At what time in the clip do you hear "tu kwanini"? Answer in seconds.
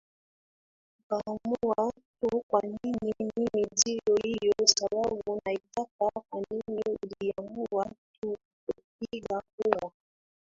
2.21-3.13